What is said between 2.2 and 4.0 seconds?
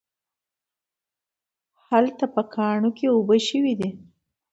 په کاڼو کې اوبه شوي دي